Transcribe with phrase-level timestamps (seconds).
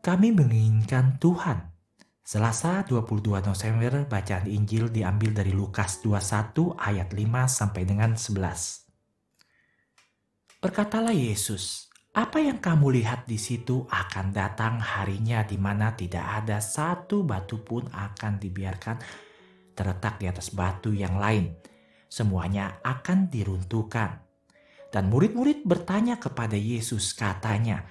[0.00, 1.76] Kami menginginkan Tuhan.
[2.24, 10.64] Selasa 22 November bacaan Injil diambil dari Lukas 21 ayat 5 sampai dengan 11.
[10.64, 16.64] Berkatalah Yesus, apa yang kamu lihat di situ akan datang harinya di mana tidak ada
[16.64, 18.96] satu batu pun akan dibiarkan
[19.76, 21.52] terletak di atas batu yang lain.
[22.08, 24.16] Semuanya akan diruntuhkan.
[24.88, 27.84] Dan murid-murid bertanya kepada Yesus katanya,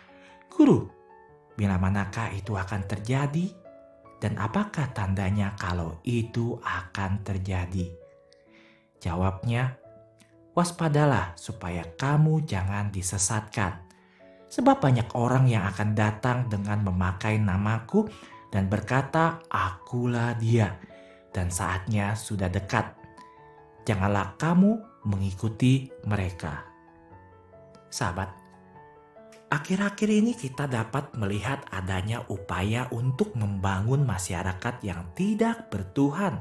[0.50, 0.99] Guru,
[1.60, 3.52] Bila manakah itu akan terjadi?
[4.24, 7.92] Dan apakah tandanya kalau itu akan terjadi?
[9.04, 9.76] Jawabnya,
[10.56, 13.76] waspadalah supaya kamu jangan disesatkan.
[14.48, 18.08] Sebab banyak orang yang akan datang dengan memakai namaku
[18.56, 20.80] dan berkata, akulah dia.
[21.36, 22.96] Dan saatnya sudah dekat.
[23.84, 26.64] Janganlah kamu mengikuti mereka.
[27.92, 28.49] Sahabat,
[29.50, 36.38] Akhir-akhir ini kita dapat melihat adanya upaya untuk membangun masyarakat yang tidak bertuhan.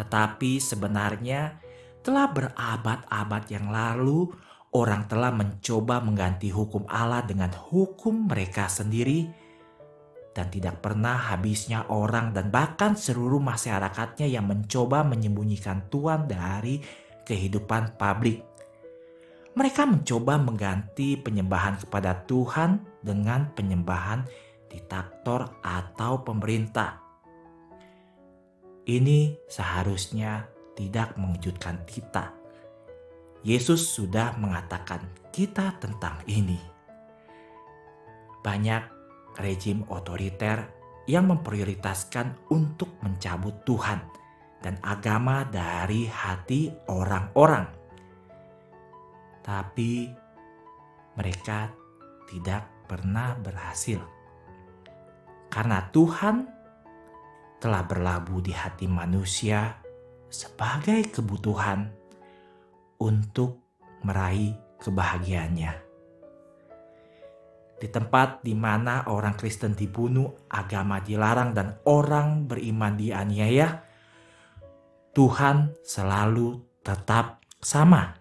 [0.00, 1.60] Tetapi sebenarnya
[2.00, 4.32] telah berabad-abad yang lalu
[4.72, 9.28] orang telah mencoba mengganti hukum Allah dengan hukum mereka sendiri
[10.32, 16.80] dan tidak pernah habisnya orang dan bahkan seluruh masyarakatnya yang mencoba menyembunyikan Tuhan dari
[17.28, 18.49] kehidupan publik.
[19.50, 24.22] Mereka mencoba mengganti penyembahan kepada Tuhan dengan penyembahan
[24.70, 27.02] diktator atau pemerintah.
[28.86, 30.46] Ini seharusnya
[30.78, 32.30] tidak mengejutkan kita.
[33.42, 35.02] Yesus sudah mengatakan
[35.34, 36.58] kita tentang ini.
[38.40, 38.82] Banyak
[39.42, 40.70] rejim otoriter
[41.10, 43.98] yang memprioritaskan untuk mencabut Tuhan
[44.62, 47.79] dan agama dari hati orang-orang
[49.50, 50.06] tapi
[51.18, 51.74] mereka
[52.30, 53.98] tidak pernah berhasil.
[55.50, 56.46] Karena Tuhan
[57.58, 59.74] telah berlabuh di hati manusia
[60.30, 61.90] sebagai kebutuhan
[63.02, 63.58] untuk
[64.06, 65.72] meraih kebahagiaannya.
[67.82, 73.82] Di tempat di mana orang Kristen dibunuh, agama dilarang, dan orang beriman dianiaya,
[75.10, 78.19] Tuhan selalu tetap sama.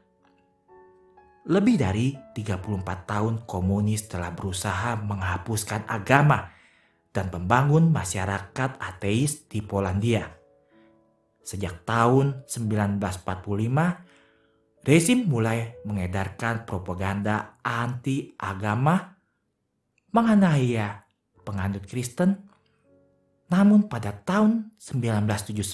[1.50, 6.54] Lebih dari 34 tahun komunis telah berusaha menghapuskan agama
[7.10, 10.30] dan membangun masyarakat ateis di Polandia.
[11.42, 13.02] Sejak tahun 1945,
[14.86, 19.18] rezim mulai mengedarkan propaganda anti-agama
[20.14, 21.02] menganiaya
[21.42, 22.46] penganut Kristen.
[23.50, 25.74] Namun pada tahun 1979,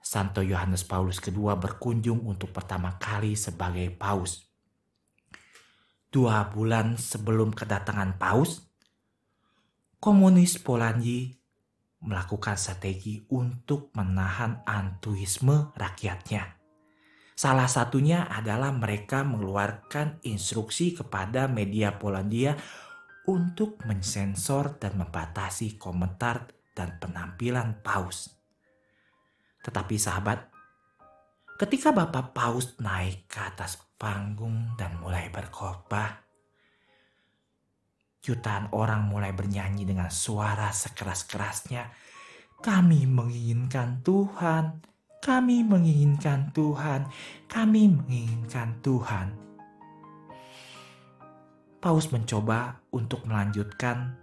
[0.00, 4.45] Santo Yohanes Paulus II berkunjung untuk pertama kali sebagai paus
[6.10, 8.66] dua bulan sebelum kedatangan Paus,
[10.00, 11.34] komunis Polandia
[12.06, 16.56] melakukan strategi untuk menahan antuisme rakyatnya.
[17.36, 22.56] Salah satunya adalah mereka mengeluarkan instruksi kepada media Polandia
[23.28, 28.32] untuk mensensor dan membatasi komentar dan penampilan paus.
[29.60, 30.55] Tetapi sahabat,
[31.56, 36.20] ketika Bapak Paus naik ke atas panggung dan mulai berkhotbah.
[38.20, 41.88] Jutaan orang mulai bernyanyi dengan suara sekeras-kerasnya.
[42.60, 44.84] Kami menginginkan Tuhan,
[45.24, 47.08] kami menginginkan Tuhan,
[47.48, 49.26] kami menginginkan Tuhan.
[51.80, 54.18] Paus mencoba untuk melanjutkan,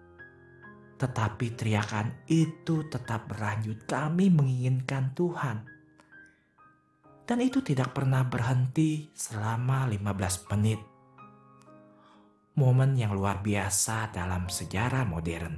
[1.01, 3.87] tetapi teriakan itu tetap berlanjut.
[3.87, 5.72] Kami menginginkan Tuhan.
[7.23, 10.79] Dan itu tidak pernah berhenti selama 15 menit.
[12.53, 15.55] Momen yang luar biasa dalam sejarah modern.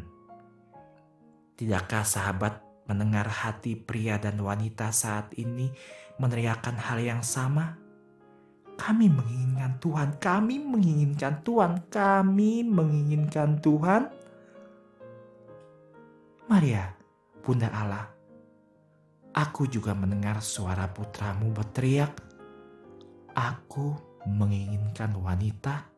[1.57, 5.73] Tidakkah sahabat mendengar hati pria dan wanita saat ini
[6.21, 7.75] meneriakan hal yang sama?
[8.75, 14.11] Kami menginginkan Tuhan, kami menginginkan Tuhan, kami menginginkan Tuhan.
[16.45, 16.93] Maria,
[17.41, 18.14] Bunda Allah,
[19.35, 22.23] Aku juga mendengar suara putramu berteriak,
[23.35, 25.91] Aku menginginkan wanita,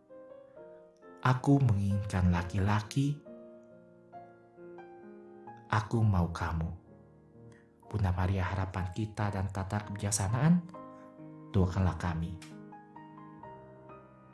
[1.21, 3.13] aku menginginkan laki-laki,
[5.69, 6.65] aku mau kamu.
[7.85, 10.65] Bunda Maria harapan kita dan tata kebijaksanaan,
[11.53, 12.56] doakanlah kami.